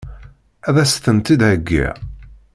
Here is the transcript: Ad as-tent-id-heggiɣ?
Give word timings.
Ad 0.67 0.75
as-tent-id-heggiɣ? 0.83 1.95